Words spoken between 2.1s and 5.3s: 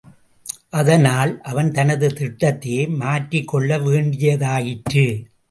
திட்டத்தையே மாற்றிக்கொள்ள வேண்டியதாயிற்று.